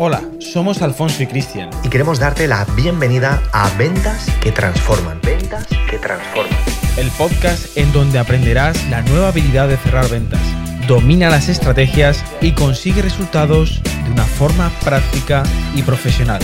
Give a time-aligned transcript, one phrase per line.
[0.00, 1.70] Hola, somos Alfonso y Cristian.
[1.82, 5.20] Y queremos darte la bienvenida a Ventas que Transforman.
[5.22, 6.56] Ventas que Transforman.
[6.96, 10.40] El podcast en donde aprenderás la nueva habilidad de cerrar ventas.
[10.86, 15.42] Domina las estrategias y consigue resultados de una forma práctica
[15.74, 16.42] y profesional.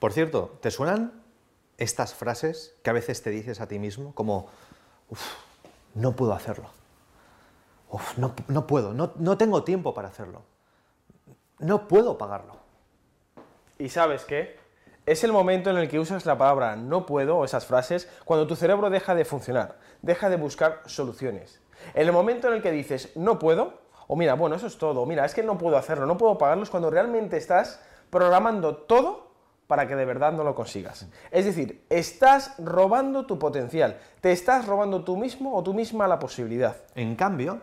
[0.00, 1.12] Por cierto, ¿te suenan
[1.78, 4.48] estas frases que a veces te dices a ti mismo como,
[5.10, 5.22] uff,
[5.94, 6.81] no puedo hacerlo?
[7.92, 10.42] Uf, no, no, puedo, no, no tengo tiempo para hacerlo.
[11.58, 12.56] No puedo pagarlo.
[13.78, 14.58] ¿Y sabes qué?
[15.04, 18.46] Es el momento en el que usas la palabra no puedo o esas frases cuando
[18.46, 21.60] tu cerebro deja de funcionar, deja de buscar soluciones.
[21.92, 25.04] En el momento en el que dices no puedo, o mira, bueno, eso es todo,
[25.04, 29.32] mira, es que no puedo hacerlo, no puedo pagarlo, es cuando realmente estás programando todo
[29.66, 31.08] para que de verdad no lo consigas.
[31.30, 36.18] Es decir, estás robando tu potencial, te estás robando tú mismo o tú misma la
[36.18, 36.76] posibilidad.
[36.94, 37.60] En cambio,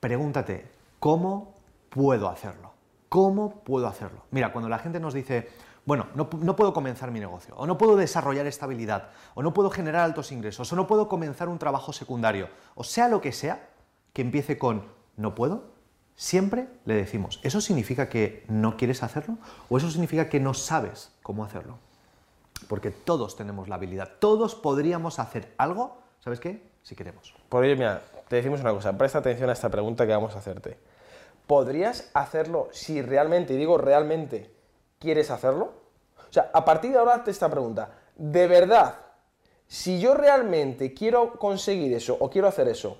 [0.00, 1.54] pregúntate, ¿cómo
[1.90, 2.72] puedo hacerlo?
[3.08, 4.22] ¿Cómo puedo hacerlo?
[4.30, 5.48] Mira, cuando la gente nos dice,
[5.84, 9.70] bueno, no, no, puedo comenzar mi negocio, o no puedo desarrollar estabilidad, o no puedo
[9.70, 13.68] generar altos ingresos, o no puedo comenzar un trabajo secundario, o sea lo que sea,
[14.12, 14.84] que empiece con
[15.16, 15.64] no puedo,
[16.14, 19.38] siempre le decimos, ¿eso significa que no quieres hacerlo?
[19.68, 21.78] ¿O eso significa que no sabes cómo hacerlo?
[22.68, 26.69] Porque todos tenemos la habilidad, todos podríamos hacer algo, ¿sabes qué?
[26.82, 27.34] Si queremos.
[27.48, 30.38] Por ello, mira, te decimos una cosa, presta atención a esta pregunta que vamos a
[30.38, 30.78] hacerte.
[31.46, 34.50] ¿Podrías hacerlo si realmente, y digo realmente,
[34.98, 35.72] quieres hacerlo?
[36.28, 37.90] O sea, a partir de ahora hazte esta pregunta.
[38.14, 38.94] ¿De verdad,
[39.66, 42.98] si yo realmente quiero conseguir eso o quiero hacer eso,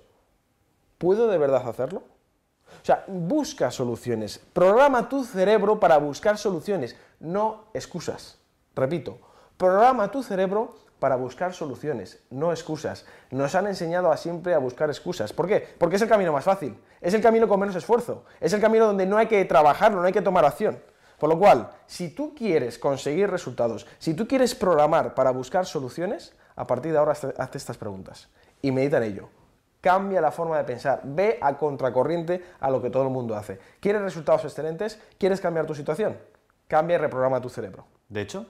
[0.98, 2.02] ¿puedo de verdad hacerlo?
[2.82, 4.38] O sea, busca soluciones.
[4.52, 8.38] Programa tu cerebro para buscar soluciones, no excusas.
[8.74, 9.18] Repito,
[9.56, 13.06] programa tu cerebro para buscar soluciones, no excusas.
[13.30, 15.32] Nos han enseñado a siempre a buscar excusas.
[15.32, 15.66] ¿Por qué?
[15.78, 18.86] Porque es el camino más fácil, es el camino con menos esfuerzo, es el camino
[18.86, 20.80] donde no hay que trabajarlo, no hay que tomar acción.
[21.18, 26.34] Por lo cual, si tú quieres conseguir resultados, si tú quieres programar para buscar soluciones,
[26.56, 28.28] a partir de ahora hazte estas preguntas
[28.62, 29.28] y medita en ello.
[29.80, 33.58] Cambia la forma de pensar, ve a contracorriente a lo que todo el mundo hace.
[33.80, 35.00] ¿Quieres resultados excelentes?
[35.18, 36.18] ¿Quieres cambiar tu situación?
[36.68, 37.86] Cambia y reprograma tu cerebro.
[38.08, 38.46] De hecho,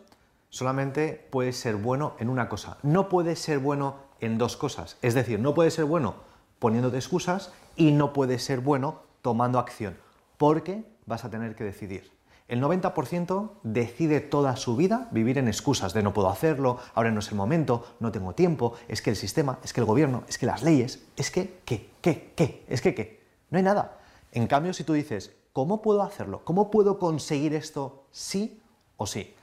[0.50, 2.76] solamente puedes ser bueno en una cosa.
[2.82, 4.98] No puedes ser bueno en dos cosas.
[5.00, 6.14] Es decir, no puedes ser bueno
[6.58, 9.96] poniéndote excusas y no puedes ser bueno tomando acción.
[10.36, 12.12] Porque vas a tener que decidir.
[12.48, 17.20] El 90% decide toda su vida vivir en excusas de no puedo hacerlo, ahora no
[17.20, 20.36] es el momento, no tengo tiempo, es que el sistema, es que el gobierno, es
[20.36, 21.90] que las leyes, es que, ¿qué?
[22.00, 22.32] ¿Qué?
[22.34, 22.64] ¿Qué?
[22.68, 23.22] Es que, ¿qué?
[23.50, 23.98] No hay nada.
[24.32, 26.40] En cambio, si tú dices, ¿cómo puedo hacerlo?
[26.42, 28.60] ¿Cómo puedo conseguir esto sí
[28.96, 29.36] o sí?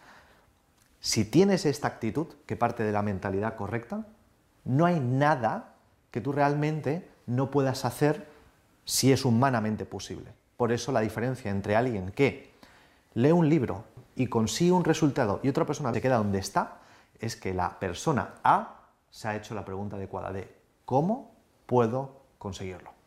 [1.08, 4.06] Si tienes esta actitud, que parte de la mentalidad correcta,
[4.66, 5.76] no hay nada
[6.12, 8.28] que tú realmente no puedas hacer
[8.84, 10.34] si es humanamente posible.
[10.58, 12.52] Por eso la diferencia entre alguien que
[13.14, 13.86] lee un libro
[14.18, 16.80] y consigue un resultado y otra persona se queda donde está,
[17.22, 20.54] es que la persona A se ha hecho la pregunta adecuada de
[20.84, 21.32] ¿cómo
[21.68, 22.97] puedo conseguirlo?